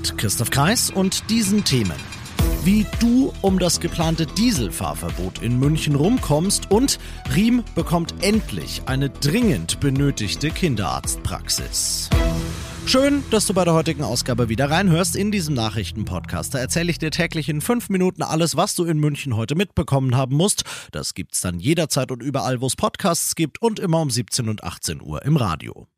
[0.00, 1.96] Mit Christoph Kreis und diesen Themen.
[2.64, 6.98] Wie du um das geplante Dieselfahrverbot in München rumkommst und
[7.34, 12.08] Riem bekommt endlich eine dringend benötigte Kinderarztpraxis.
[12.86, 16.54] Schön, dass du bei der heutigen Ausgabe wieder reinhörst in diesem Nachrichtenpodcast.
[16.54, 20.16] Da erzähle ich dir täglich in fünf Minuten alles, was du in München heute mitbekommen
[20.16, 20.64] haben musst.
[20.92, 24.64] Das gibt's dann jederzeit und überall, wo es Podcasts gibt und immer um 17 und
[24.64, 25.88] 18 Uhr im Radio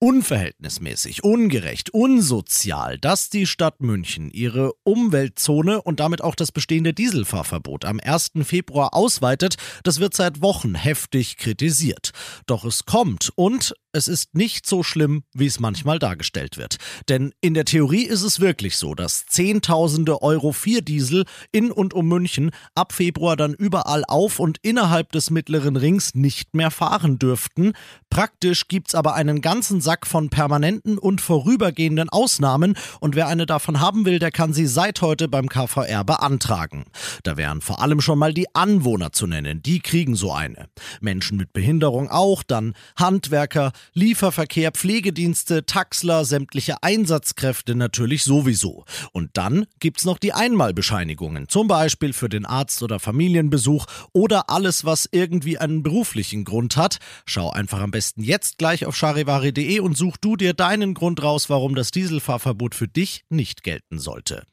[0.00, 7.84] unverhältnismäßig, ungerecht, unsozial, dass die Stadt München ihre Umweltzone und damit auch das bestehende Dieselfahrverbot
[7.84, 8.32] am 1.
[8.42, 12.12] Februar ausweitet, das wird seit Wochen heftig kritisiert.
[12.46, 16.76] Doch es kommt und es ist nicht so schlimm, wie es manchmal dargestellt wird.
[17.08, 21.94] Denn in der Theorie ist es wirklich so, dass Zehntausende Euro 4 Diesel in und
[21.94, 27.18] um München ab Februar dann überall auf und innerhalb des mittleren Rings nicht mehr fahren
[27.18, 27.72] dürften.
[28.10, 33.80] Praktisch gibt's aber einen ganzen Sack von permanenten und vorübergehenden Ausnahmen und wer eine davon
[33.80, 36.84] haben will, der kann sie seit heute beim KVR beantragen.
[37.22, 40.68] Da wären vor allem schon mal die Anwohner zu nennen, die kriegen so eine.
[41.00, 48.84] Menschen mit Behinderung auch, dann Handwerker, Lieferverkehr, Pflegedienste, Taxler, sämtliche Einsatzkräfte natürlich sowieso.
[49.12, 54.84] Und dann gibt's noch die Einmalbescheinigungen, zum Beispiel für den Arzt- oder Familienbesuch oder alles,
[54.84, 56.98] was irgendwie einen beruflichen Grund hat.
[57.26, 61.50] Schau einfach am besten jetzt gleich auf charivari.de und such du dir deinen Grund raus,
[61.50, 64.44] warum das Dieselfahrverbot für dich nicht gelten sollte.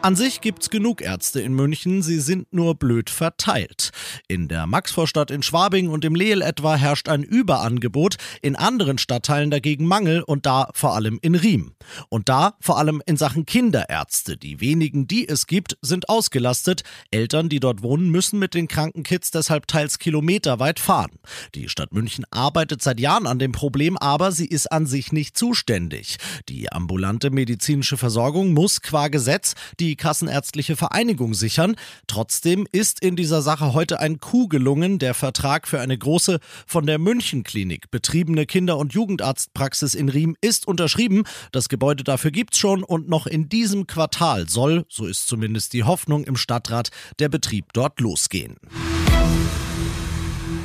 [0.00, 3.90] An sich gibt's genug Ärzte in München, sie sind nur blöd verteilt.
[4.28, 9.50] In der Maxvorstadt in Schwabing und im Leel etwa herrscht ein Überangebot, in anderen Stadtteilen
[9.50, 11.72] dagegen Mangel und da vor allem in Riem.
[12.10, 14.36] Und da vor allem in Sachen Kinderärzte.
[14.36, 16.84] Die wenigen, die es gibt, sind ausgelastet.
[17.10, 21.18] Eltern, die dort wohnen, müssen mit den kranken Kids deshalb teils kilometerweit fahren.
[21.56, 25.36] Die Stadt München arbeitet seit Jahren an dem Problem, aber sie ist an sich nicht
[25.36, 26.18] zuständig.
[26.48, 31.74] Die ambulante medizinische Versorgung muss qua Gesetz die die Kassenärztliche Vereinigung sichern.
[32.06, 34.98] Trotzdem ist in dieser Sache heute ein Coup gelungen.
[34.98, 40.68] Der Vertrag für eine große von der Münchenklinik betriebene Kinder- und Jugendarztpraxis in Riem ist
[40.68, 41.24] unterschrieben.
[41.52, 45.84] Das Gebäude dafür gibt's schon und noch in diesem Quartal soll, so ist zumindest die
[45.84, 48.56] Hoffnung im Stadtrat, der Betrieb dort losgehen.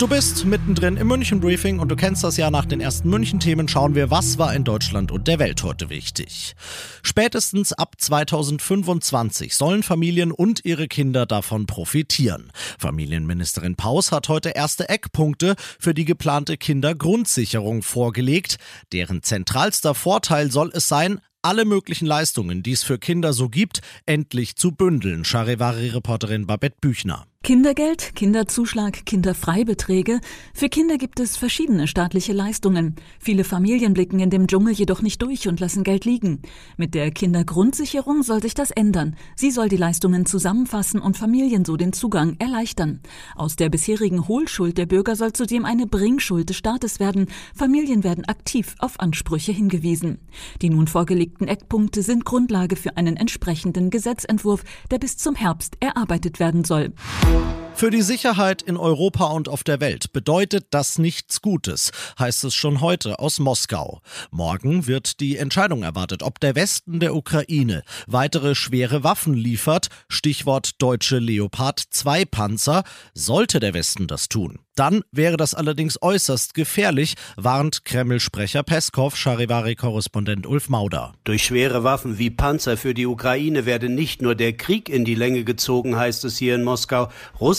[0.03, 3.39] Du bist mittendrin im München Briefing und du kennst das ja nach den ersten München
[3.39, 6.57] Themen schauen wir, was war in Deutschland und der Welt heute wichtig.
[7.03, 12.51] Spätestens ab 2025 sollen Familien und ihre Kinder davon profitieren.
[12.77, 18.57] Familienministerin Paus hat heute erste Eckpunkte für die geplante Kindergrundsicherung vorgelegt.
[18.91, 23.79] Deren zentralster Vorteil soll es sein, alle möglichen Leistungen, die es für Kinder so gibt,
[24.05, 25.23] endlich zu bündeln.
[25.23, 27.25] Charivari-Reporterin Babette Büchner.
[27.45, 30.21] Kindergeld, Kinderzuschlag, Kinderfreibeträge.
[30.53, 32.95] Für Kinder gibt es verschiedene staatliche Leistungen.
[33.19, 36.41] Viele Familien blicken in dem Dschungel jedoch nicht durch und lassen Geld liegen.
[36.77, 39.17] Mit der Kindergrundsicherung soll sich das ändern.
[39.35, 43.01] Sie soll die Leistungen zusammenfassen und Familien so den Zugang erleichtern.
[43.35, 47.27] Aus der bisherigen Hohlschuld der Bürger soll zudem eine Bringschuld des Staates werden.
[47.53, 50.19] Familien werden aktiv auf Ansprüche hingewiesen.
[50.61, 56.39] Die nun vorgelegten Eckpunkte sind Grundlage für einen entsprechenden Gesetzentwurf, der bis zum Herbst erarbeitet
[56.39, 56.93] werden soll.
[57.33, 62.43] you Für die Sicherheit in Europa und auf der Welt bedeutet das nichts Gutes, heißt
[62.45, 63.99] es schon heute aus Moskau.
[64.31, 70.81] Morgen wird die Entscheidung erwartet, ob der Westen der Ukraine weitere schwere Waffen liefert, Stichwort
[70.81, 72.83] deutsche Leopard 2 Panzer,
[73.13, 74.59] sollte der Westen das tun.
[74.75, 81.13] Dann wäre das allerdings äußerst gefährlich, warnt Kreml-Sprecher Peskov, Charivari-Korrespondent Ulf Mauder.
[81.25, 85.13] Durch schwere Waffen wie Panzer für die Ukraine werde nicht nur der Krieg in die
[85.13, 87.09] Länge gezogen, heißt es hier in Moskau.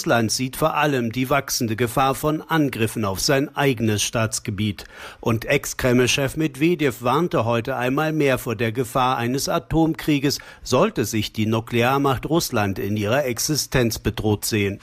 [0.04, 4.84] Russland sieht vor allem die wachsende Gefahr von Angriffen auf sein eigenes Staatsgebiet.
[5.20, 11.46] Und Ex-Kreml-Chef Medvedev warnte heute einmal mehr vor der Gefahr eines Atomkrieges, sollte sich die
[11.46, 14.78] Nuklearmacht Russland in ihrer Existenz bedroht sehen.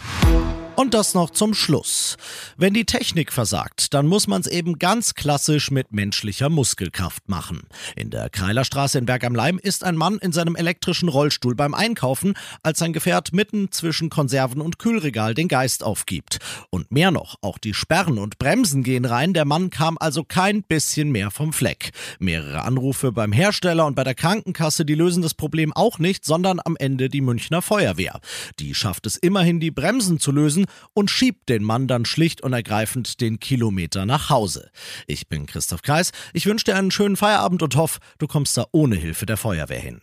[0.81, 2.17] Und das noch zum Schluss.
[2.57, 7.67] Wenn die Technik versagt, dann muss man es eben ganz klassisch mit menschlicher Muskelkraft machen.
[7.95, 11.75] In der Kreilerstraße in Berg am Leim ist ein Mann in seinem elektrischen Rollstuhl beim
[11.75, 12.33] Einkaufen,
[12.63, 16.39] als sein Gefährt mitten zwischen Konserven und Kühlregal den Geist aufgibt.
[16.71, 20.63] Und mehr noch, auch die Sperren und Bremsen gehen rein, der Mann kam also kein
[20.63, 21.91] bisschen mehr vom Fleck.
[22.17, 26.59] Mehrere Anrufe beim Hersteller und bei der Krankenkasse, die lösen das Problem auch nicht, sondern
[26.65, 28.19] am Ende die Münchner Feuerwehr.
[28.57, 32.53] Die schafft es immerhin, die Bremsen zu lösen und schiebt den Mann dann schlicht und
[32.53, 34.69] ergreifend den Kilometer nach Hause.
[35.07, 36.11] Ich bin Christoph Kreis.
[36.33, 39.79] Ich wünsche dir einen schönen Feierabend und hoffe, du kommst da ohne Hilfe der Feuerwehr
[39.79, 40.01] hin.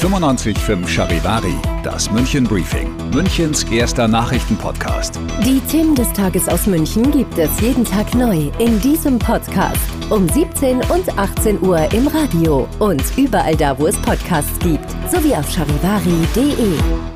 [0.00, 5.18] 95.5 Charivari, das München Briefing, Münchens erster Nachrichtenpodcast.
[5.42, 9.80] Die Themen des Tages aus München gibt es jeden Tag neu in diesem Podcast.
[10.10, 15.34] Um 17 und 18 Uhr im Radio und überall da, wo es Podcasts gibt, sowie
[15.34, 17.15] auf charivari.de.